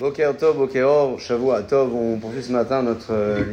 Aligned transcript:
Boker 0.00 0.34
Tov, 0.34 0.56
Boker 0.56 1.18
Shavua 1.18 1.60
Tov, 1.60 1.94
on 1.94 2.16
poursuit 2.16 2.42
ce 2.42 2.52
matin 2.52 2.82
notre 2.82 3.12
euh, 3.12 3.44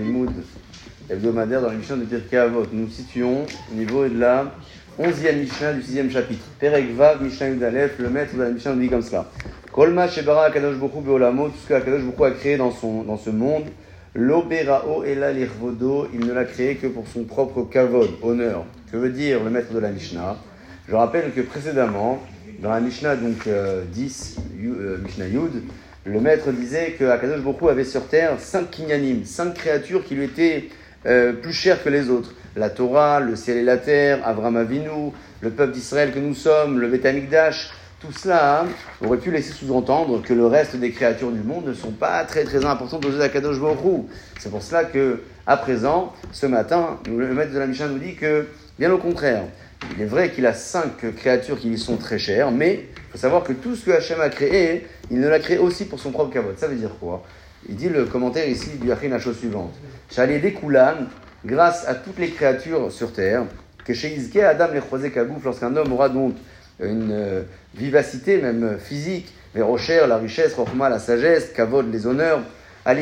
hebdomadaire 1.10 1.62
dans 1.62 1.70
l'émission 1.70 1.98
de 1.98 2.06
Pirkei 2.06 2.38
Avot. 2.38 2.64
Nous 2.72 2.88
situons 2.88 3.46
au 3.70 3.76
niveau 3.76 4.08
de 4.08 4.18
la 4.18 4.46
11e 4.98 5.42
Mishnah 5.42 5.74
du 5.74 5.82
6e 5.82 6.10
chapitre. 6.10 6.46
Perek 6.58 6.96
Vav, 6.96 7.22
Mishnah 7.22 7.50
Yudalef, 7.50 8.00
le 8.00 8.10
maître 8.10 8.34
de 8.34 8.44
la 8.44 8.50
Mishnah 8.52 8.76
nous 8.76 8.80
dit 8.80 8.88
comme 8.88 9.02
cela. 9.02 9.30
Kolma 9.74 10.08
Shebara 10.08 10.46
Akadosh 10.46 10.78
Bokhu 10.78 11.02
Beolamo, 11.02 11.50
tout 11.50 11.58
ce 11.62 11.68
que 11.68 11.74
Akadosh 11.74 12.04
Bokhu 12.04 12.24
a 12.24 12.32
créé 12.32 12.56
dans, 12.56 12.72
son, 12.72 13.04
dans 13.04 13.18
ce 13.18 13.30
monde, 13.30 13.66
l'Oberao 14.16 15.04
Ela 15.04 15.34
Lirvodo, 15.34 16.08
il 16.14 16.26
ne 16.26 16.32
l'a 16.32 16.46
créé 16.46 16.76
que 16.76 16.88
pour 16.88 17.10
son 17.10 17.26
propre 17.26 17.64
kavod, 17.64 18.08
honneur. 18.24 18.64
Que 18.90 18.96
veut 18.96 19.10
dire 19.10 19.44
le 19.44 19.50
maître 19.50 19.74
de 19.74 19.80
la 19.80 19.92
Mishnah? 19.92 20.38
Je 20.88 20.96
rappelle 20.96 21.34
que 21.34 21.42
précédemment, 21.42 22.20
dans 22.62 22.70
la 22.70 22.80
Mishnah 22.80 23.18
donc 23.18 23.50
10, 23.92 24.38
euh, 24.40 24.64
euh, 24.64 24.98
Mishnah 25.04 25.28
Yud, 25.28 25.52
le 26.08 26.22
maître 26.22 26.52
disait 26.52 26.96
que 26.98 27.04
Akadosh 27.06 27.42
avait 27.70 27.84
sur 27.84 28.08
terre 28.08 28.40
cinq 28.40 28.72
kinyanim, 28.72 29.26
cinq 29.26 29.56
créatures 29.56 30.06
qui 30.06 30.16
lui 30.16 30.24
étaient 30.24 30.70
euh, 31.06 31.34
plus 31.34 31.52
chères 31.52 31.84
que 31.84 31.90
les 31.90 32.10
autres. 32.10 32.34
La 32.56 32.70
Torah, 32.70 33.20
le 33.20 33.36
ciel 33.36 33.58
et 33.58 33.64
la 33.64 33.78
terre, 33.78 34.26
Avram 34.26 34.56
Avinu, 34.56 35.12
le 35.42 35.50
peuple 35.50 35.74
d'Israël 35.74 36.12
que 36.12 36.20
nous 36.20 36.34
sommes, 36.34 36.80
le 36.80 36.88
Betamikdash. 36.88 37.72
Tout 38.00 38.12
cela 38.12 38.66
aurait 39.04 39.18
pu 39.18 39.32
laisser 39.32 39.54
sous-entendre 39.54 40.22
que 40.22 40.32
le 40.32 40.46
reste 40.46 40.76
des 40.76 40.92
créatures 40.92 41.32
du 41.32 41.42
monde 41.42 41.66
ne 41.66 41.74
sont 41.74 41.90
pas 41.90 42.24
très 42.26 42.44
très 42.44 42.64
importantes 42.64 43.04
aux 43.04 43.10
yeux 43.10 43.18
d'Akadosh 43.18 43.60
Bokhu. 43.60 44.04
C'est 44.38 44.52
pour 44.52 44.62
cela 44.62 44.84
que, 44.84 45.24
à 45.48 45.58
présent, 45.58 46.14
ce 46.32 46.46
matin, 46.46 47.00
le 47.08 47.34
maître 47.34 47.54
de 47.54 47.58
la 47.58 47.66
Mishnah 47.66 47.88
nous 47.88 47.98
dit 47.98 48.14
que, 48.14 48.46
bien 48.78 48.92
au 48.92 49.00
contraire, 49.00 49.46
il 49.96 50.04
est 50.04 50.06
vrai 50.06 50.30
qu'il 50.30 50.46
a 50.46 50.54
cinq 50.54 51.12
créatures 51.16 51.60
qui 51.60 51.70
lui 51.70 51.80
sont 51.80 51.98
très 51.98 52.20
chères, 52.20 52.52
mais 52.52 52.86
il 52.96 53.12
faut 53.14 53.18
savoir 53.18 53.44
que 53.44 53.54
tout 53.54 53.76
ce 53.76 53.86
que 53.86 53.92
Hachem 53.92 54.22
a 54.22 54.30
créé, 54.30 54.86
il 55.10 55.20
ne 55.20 55.28
l'a 55.28 55.40
créé 55.40 55.58
aussi 55.58 55.86
pour 55.86 56.00
son 56.00 56.12
propre 56.12 56.32
kavod. 56.32 56.56
Ça 56.56 56.68
veut 56.68 56.76
dire 56.76 56.92
quoi? 57.00 57.24
Il 57.68 57.78
dit 57.78 57.90
le 57.90 58.06
commentaire 58.06 58.48
ici 58.48 58.78
du 58.80 58.92
Hachin 58.92 59.10
la 59.10 59.18
chose 59.18 59.40
suivante. 59.40 59.74
des 60.16 60.54
Koulan, 60.54 61.08
grâce 61.44 61.88
à 61.88 61.96
toutes 61.96 62.20
les 62.20 62.30
créatures 62.30 62.92
sur 62.92 63.12
terre, 63.12 63.46
que 63.84 63.96
chez 63.96 64.16
Adam 64.44 64.68
les 64.72 64.82
croisés 64.82 65.10
kagouf, 65.10 65.44
lorsqu'un 65.44 65.76
homme 65.76 65.94
aura 65.94 66.10
donc 66.10 66.36
une 66.80 67.12
euh, 67.12 67.42
vivacité, 67.76 68.42
même 68.42 68.78
physique, 68.80 69.34
les 69.56 69.62
rochers, 69.62 70.06
la 70.08 70.18
richesse, 70.18 70.54
Rochma, 70.54 70.90
la 70.90 71.00
sagesse, 71.00 71.52
Kavod, 71.56 71.92
les 71.92 72.06
honneurs, 72.06 72.42
Grâce 72.86 72.98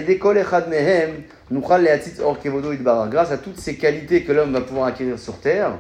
à 3.32 3.38
toutes 3.38 3.60
ces 3.60 3.76
qualités 3.76 4.24
que 4.24 4.32
l'homme 4.32 4.54
va 4.54 4.62
pouvoir 4.62 4.88
acquérir 4.88 5.20
sur 5.20 5.40
terre, 5.40 5.74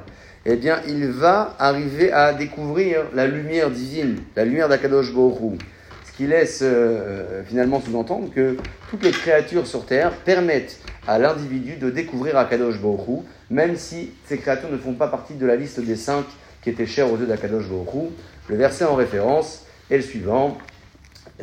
eh 0.45 0.57
bien, 0.57 0.79
il 0.87 1.07
va 1.07 1.55
arriver 1.57 2.11
à 2.11 2.33
découvrir 2.33 3.05
la 3.15 3.25
lumière 3.25 3.71
divine, 3.71 4.17
la 4.35 4.45
lumière 4.45 4.69
d'Akadosh 4.69 5.11
Borou. 5.11 5.57
Ce 6.05 6.11
qui 6.15 6.27
laisse 6.27 6.61
euh, 6.61 6.67
euh, 6.67 7.41
finalement 7.45 7.81
sous-entendre 7.81 8.31
que 8.31 8.57
toutes 8.91 9.03
les 9.03 9.11
créatures 9.11 9.65
sur 9.65 9.87
terre 9.87 10.11
permettent 10.11 10.79
à 11.07 11.17
l'individu 11.17 11.77
de 11.77 11.89
découvrir 11.89 12.37
Akadosh 12.37 12.79
Borou, 12.79 13.25
même 13.49 13.75
si 13.75 14.11
ces 14.25 14.37
créatures 14.37 14.71
ne 14.71 14.77
font 14.77 14.93
pas 14.93 15.07
partie 15.07 15.33
de 15.33 15.47
la 15.47 15.55
liste 15.55 15.79
des 15.79 15.95
cinq 15.95 16.25
qui 16.65 16.71
étaient 16.71 16.87
chères 16.87 17.13
aux 17.13 17.17
yeux 17.17 17.27
d'Akadosh 17.27 17.67
Borou. 17.67 18.11
Le 18.49 18.55
verset 18.55 18.85
en 18.85 18.95
référence 18.95 19.67
est 19.91 19.97
le 19.97 20.01
suivant. 20.01 20.57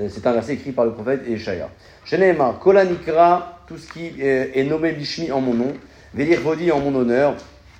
Euh, 0.00 0.08
c'est 0.10 0.26
un 0.26 0.32
verset 0.32 0.54
écrit 0.54 0.72
par 0.72 0.84
le 0.84 0.92
prophète 0.92 1.22
Eshaïa. 1.28 1.70
Sheneemar, 2.04 2.58
Kolanikra, 2.58 3.60
tout 3.68 3.78
ce 3.78 3.92
qui 3.92 4.20
est 4.20 4.64
nommé 4.64 4.90
Bishmi 4.90 5.30
en 5.30 5.40
mon 5.40 5.54
nom, 5.54 5.72
Velir 6.12 6.40
Vodi 6.40 6.72
en 6.72 6.80
mon 6.80 6.92
honneur, 6.96 7.36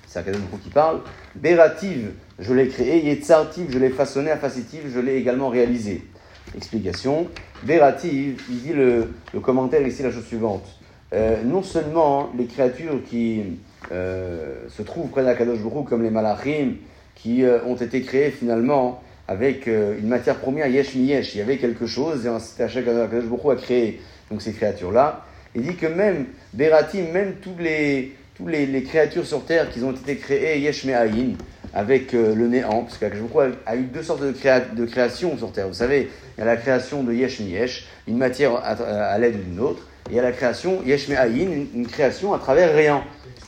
c'est 0.07 0.19
Akadosh 0.19 0.39
qui 0.63 0.69
parle. 0.69 1.01
Bérative, 1.35 2.11
je 2.39 2.53
l'ai 2.53 2.69
créé. 2.69 3.03
Yetzartiv, 3.03 3.69
je 3.69 3.77
l'ai 3.77 3.89
façonné. 3.89 4.31
Afacitive, 4.31 4.83
je 4.93 5.01
l'ai 5.01 5.17
également 5.17 5.49
réalisé. 5.49 6.07
Explication. 6.55 7.27
Bérative, 7.63 8.41
il 8.49 8.61
dit 8.61 8.73
le, 8.73 9.09
commentaire 9.41 9.85
ici 9.85 10.01
la 10.01 10.13
chose 10.13 10.25
suivante. 10.25 10.65
Euh, 11.11 11.43
non 11.43 11.61
seulement 11.61 12.31
les 12.37 12.45
créatures 12.45 13.03
qui 13.09 13.59
euh, 13.91 14.69
se 14.69 14.81
trouvent 14.81 15.09
près 15.09 15.25
d'Akadosh 15.25 15.59
comme 15.89 16.03
les 16.03 16.09
malachim, 16.09 16.75
qui 17.15 17.43
euh, 17.43 17.63
ont 17.65 17.75
été 17.75 18.01
créées 18.01 18.31
finalement 18.31 19.01
avec 19.27 19.67
une 19.67 20.09
matière 20.09 20.35
première 20.35 20.67
yesh 20.67 20.95
mi 20.95 21.05
yesh. 21.05 21.33
Il 21.33 21.37
y 21.37 21.41
avait 21.41 21.57
quelque 21.57 21.87
chose 21.87 22.25
et 22.25 22.39
c'était 22.39 22.63
Akadosh 22.63 23.23
Baruch 23.23 23.57
a 23.57 23.61
créé 23.61 24.01
donc 24.29 24.41
ces 24.41 24.51
créatures-là. 24.51 25.23
Il 25.55 25.61
dit 25.61 25.75
que 25.75 25.87
même 25.87 26.25
Bérative, 26.53 27.05
même 27.13 27.35
tous 27.41 27.55
les 27.57 28.15
toutes 28.35 28.49
les, 28.49 28.83
créatures 28.83 29.25
sur 29.25 29.45
Terre 29.45 29.69
qui 29.69 29.81
ont 29.83 29.91
été 29.91 30.17
créées 30.17 30.59
Yesh 30.59 30.85
Me'ayin, 30.85 31.33
avec 31.73 32.13
euh, 32.13 32.35
le 32.35 32.47
néant, 32.47 32.83
parce 32.83 32.97
qu'Akashboko 32.97 33.39
a, 33.39 33.47
a 33.65 33.75
eu 33.75 33.83
deux 33.83 34.03
sortes 34.03 34.21
de, 34.21 34.33
de 34.75 34.85
créations 34.85 35.37
sur 35.37 35.51
Terre. 35.51 35.67
Vous 35.67 35.73
savez, 35.73 36.09
il 36.37 36.39
y 36.39 36.43
a 36.43 36.45
la 36.45 36.57
création 36.57 37.03
de 37.03 37.13
Yesh 37.13 37.39
Yesh, 37.39 37.87
une 38.07 38.17
matière 38.17 38.55
à, 38.55 39.17
l'aide 39.17 39.43
d'une 39.43 39.59
autre, 39.59 39.87
et 40.09 40.13
il 40.13 40.15
y 40.15 40.19
a 40.19 40.23
la 40.23 40.31
création 40.31 40.81
Yesh 40.83 41.09
Me'ayin, 41.09 41.65
une, 41.73 41.87
création 41.87 42.33
à 42.33 42.39
travers 42.39 42.75
rien. 42.75 43.03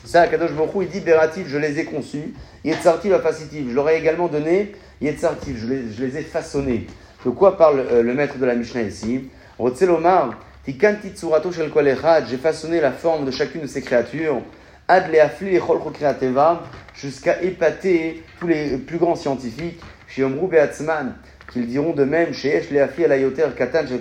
Ça, 0.06 0.22
Akadosh 0.22 0.52
Bokhu, 0.52 0.82
il 0.82 0.88
dit 0.88 1.00
Beratif, 1.00 1.48
je 1.48 1.58
les 1.58 1.80
ai 1.80 1.84
conçus, 1.84 2.32
Yetzartiv 2.64 3.12
Afacitiv, 3.12 3.70
je 3.70 3.74
leur 3.74 3.90
ai 3.90 3.98
également 3.98 4.28
donné 4.28 4.72
Yetzartiv, 5.00 5.58
je 5.58 5.66
les, 5.66 5.92
je 5.92 6.04
les 6.04 6.18
ai 6.18 6.22
façonnés. 6.22 6.86
De 7.24 7.30
quoi 7.30 7.56
parle 7.58 7.80
euh, 7.80 8.02
le 8.04 8.14
maître 8.14 8.38
de 8.38 8.46
la 8.46 8.54
Mishnah 8.54 8.82
ici? 8.82 9.28
Rotzelomar, 9.58 10.38
Tikanti 10.64 11.08
Tsurato 11.08 11.50
Shel 11.50 11.72
j'ai 12.30 12.36
façonné 12.36 12.80
la 12.80 12.92
forme 12.92 13.24
de 13.24 13.32
chacune 13.32 13.62
de 13.62 13.66
ces 13.66 13.82
créatures. 13.82 14.42
Jusqu'à 16.94 17.42
épater 17.42 18.22
tous 18.38 18.46
les 18.46 18.78
plus 18.78 18.98
grands 18.98 19.16
scientifiques, 19.16 19.80
chez 20.06 20.22
Omrou 20.22 20.46
Beatzman, 20.46 21.16
qu'ils 21.52 21.66
diront 21.66 21.94
de 21.94 22.04
même. 22.04 22.32
Chez 22.32 22.54
Esh 22.54 22.70
Leafli 22.70 23.06
Alayoter 23.06 23.48
Katan 23.56 23.86
chez 23.88 23.98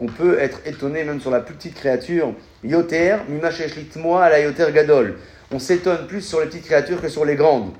qu'on 0.00 0.06
peut 0.06 0.38
être 0.40 0.60
étonné 0.64 1.04
même 1.04 1.20
sur 1.20 1.30
la 1.30 1.40
plus 1.40 1.54
petite 1.54 1.74
créature, 1.74 2.32
Yoter, 2.64 3.16
Mimash 3.28 3.60
Litmoa 3.76 4.24
Alayoter 4.24 4.68
Gadol. 4.72 5.18
On 5.52 5.58
s'étonne 5.58 6.06
plus 6.06 6.22
sur 6.22 6.40
les 6.40 6.46
petites 6.46 6.64
créatures 6.64 7.02
que 7.02 7.10
sur 7.10 7.26
les 7.26 7.36
grandes. 7.36 7.72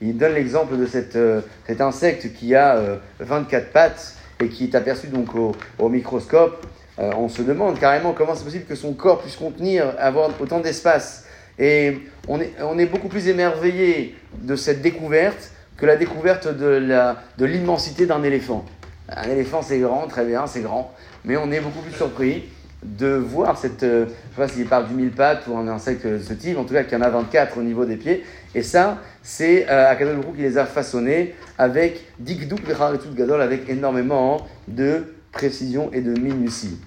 Il 0.00 0.16
donne 0.16 0.32
l'exemple 0.32 0.78
de 0.78 0.88
euh, 1.16 1.40
cet 1.66 1.80
insecte 1.82 2.32
qui 2.32 2.54
a 2.54 2.98
24 3.20 3.62
euh, 3.62 3.66
pattes 3.72 4.14
et 4.40 4.48
qui 4.48 4.64
est 4.64 4.74
aperçu 4.74 5.08
donc 5.08 5.28
au, 5.34 5.88
microscope. 5.90 6.66
Euh, 6.98 7.10
on 7.18 7.28
se 7.28 7.42
demande 7.42 7.78
carrément 7.78 8.14
comment 8.14 8.34
c'est 8.34 8.44
possible 8.44 8.64
que 8.64 8.74
son 8.74 8.94
corps 8.94 9.20
puisse 9.20 9.36
contenir, 9.36 9.94
avoir 9.98 10.30
autant 10.40 10.60
d'espace. 10.60 11.26
Et 11.58 11.98
on 12.26 12.40
est, 12.40 12.86
beaucoup 12.86 13.08
plus 13.08 13.28
émerveillé 13.28 14.14
de 14.40 14.56
cette 14.56 14.80
découverte 14.80 15.50
que 15.76 15.84
la 15.84 15.96
découverte 15.96 16.48
de 16.48 17.44
l'immensité 17.44 18.06
d'un 18.06 18.22
éléphant. 18.22 18.64
Un 19.08 19.30
éléphant, 19.30 19.62
c'est 19.62 19.78
grand, 19.78 20.06
très 20.08 20.24
bien, 20.24 20.46
c'est 20.46 20.62
grand, 20.62 20.92
mais 21.24 21.36
on 21.36 21.50
est 21.52 21.60
beaucoup 21.60 21.80
plus 21.80 21.92
surpris 21.92 22.44
de 22.82 23.14
voir 23.14 23.56
cette, 23.56 23.82
euh, 23.82 24.06
je 24.06 24.10
ne 24.10 24.14
sais 24.14 24.36
pas 24.36 24.48
s'il 24.48 24.66
parle 24.66 24.88
du 24.88 24.94
mille 24.94 25.10
pattes 25.10 25.46
ou 25.46 25.56
un 25.56 25.66
insecte 25.68 26.06
de 26.06 26.18
ce 26.18 26.34
type, 26.34 26.58
en 26.58 26.64
tout 26.64 26.74
cas 26.74 26.84
qu'il 26.84 26.98
y 26.98 27.00
en 27.00 27.04
a 27.04 27.10
24 27.10 27.58
au 27.58 27.62
niveau 27.62 27.84
des 27.84 27.96
pieds, 27.96 28.24
et 28.54 28.62
ça, 28.62 28.98
c'est 29.22 29.66
euh, 29.70 29.94
qui 29.94 30.42
les 30.42 30.58
a 30.58 30.66
façonnés 30.66 31.34
avec 31.58 32.04
Dikduk 32.18 32.62
tout 33.00 33.14
Gadol, 33.14 33.40
avec 33.40 33.68
énormément 33.68 34.46
de 34.68 35.14
précision 35.32 35.90
et 35.92 36.00
de 36.00 36.18
minutie. 36.18 36.78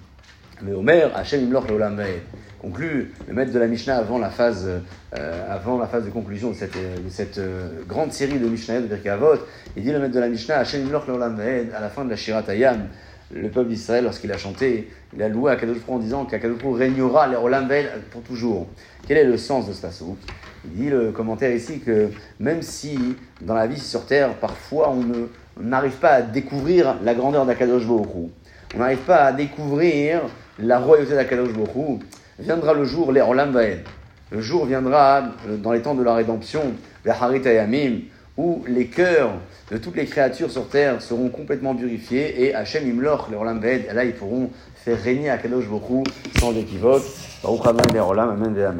Mais 0.62 0.72
Omer, 0.72 1.10
Hachem 1.16 1.42
Imloch 1.44 1.68
Leolam 1.68 2.02
conclut 2.60 3.12
le 3.26 3.34
maître 3.34 3.52
de 3.52 3.58
la 3.58 3.66
Mishnah 3.66 3.96
avant 3.96 4.18
la 4.18 4.28
phase, 4.28 4.68
euh, 5.16 5.46
avant 5.48 5.78
la 5.78 5.86
phase 5.86 6.04
de 6.04 6.10
conclusion 6.10 6.50
de 6.50 6.54
cette, 6.54 6.74
de 6.74 7.08
cette 7.08 7.38
euh, 7.38 7.68
grande 7.88 8.12
série 8.12 8.38
de 8.38 8.46
Mishnah 8.46 8.80
de 8.80 8.86
Birkei 8.86 9.08
Avot. 9.08 9.38
Il 9.76 9.82
dit 9.82 9.92
le 9.92 9.98
maître 9.98 10.14
de 10.14 10.20
la 10.20 10.28
Mishnah, 10.28 10.58
Hachem 10.58 10.82
Imloch 10.82 11.06
Leolam 11.06 11.40
à 11.74 11.80
la 11.80 11.88
fin 11.88 12.04
de 12.04 12.10
la 12.10 12.16
Shirat 12.16 12.44
Hayam, 12.48 12.88
le 13.32 13.48
peuple 13.48 13.70
d'Israël, 13.70 14.04
lorsqu'il 14.04 14.30
a 14.32 14.36
chanté, 14.36 14.90
il 15.14 15.22
a 15.22 15.28
loué 15.28 15.52
Akadosh 15.52 15.78
en 15.88 15.98
disant 15.98 16.24
qu'Akadosh 16.26 16.60
régnera 16.76 17.28
les 17.28 17.36
Olam 17.36 17.68
pour 18.10 18.22
toujours. 18.22 18.66
Quel 19.06 19.16
est 19.16 19.24
le 19.24 19.38
sens 19.38 19.68
de 19.68 19.72
ce 19.72 19.80
pasouk 19.80 20.18
Il 20.64 20.72
dit 20.72 20.90
le 20.90 21.12
commentaire 21.12 21.54
ici 21.54 21.80
que 21.80 22.08
même 22.38 22.60
si 22.60 22.98
dans 23.40 23.54
la 23.54 23.66
vie 23.66 23.78
sur 23.78 24.04
terre, 24.04 24.34
parfois 24.34 24.92
on 24.92 25.62
n'arrive 25.62 25.96
pas 25.96 26.10
à 26.10 26.22
découvrir 26.22 26.96
la 27.02 27.14
grandeur 27.14 27.46
d'Akadosh 27.46 27.84
on 28.74 28.78
n'arrive 28.78 28.98
pas 28.98 29.24
à 29.24 29.32
découvrir 29.32 30.20
la 30.62 30.78
royauté 30.78 31.14
d'Akadosh 31.14 31.52
Baruch 31.52 32.00
viendra 32.38 32.74
le 32.74 32.84
jour, 32.84 33.12
les 33.12 33.20
Olam 33.20 33.58
Le 34.30 34.40
jour 34.40 34.66
viendra 34.66 35.22
euh, 35.48 35.56
dans 35.56 35.72
les 35.72 35.82
temps 35.82 35.94
de 35.94 36.02
la 36.02 36.14
rédemption, 36.14 36.62
les 37.04 37.10
Harit 37.10 37.42
où 38.36 38.64
les 38.66 38.86
cœurs 38.86 39.32
de 39.70 39.76
toutes 39.76 39.96
les 39.96 40.06
créatures 40.06 40.50
sur 40.50 40.68
terre 40.68 41.02
seront 41.02 41.28
complètement 41.28 41.74
purifiés 41.74 42.44
et 42.44 42.54
Hachem 42.54 42.88
Imloch, 42.88 43.28
les 43.30 43.36
Olam 43.36 43.62
et 43.64 43.92
là 43.92 44.04
ils 44.04 44.14
pourront 44.14 44.50
faire 44.76 45.00
régner 45.02 45.30
Akadosh 45.30 45.68
Baruch 45.68 46.06
sans 46.38 46.52
équivoque. 46.56 47.02
Baruch 47.42 47.66
Amen, 47.66 47.86
les 47.92 48.00
Olam, 48.00 48.30
Amen, 48.30 48.56
Amen. 48.58 48.78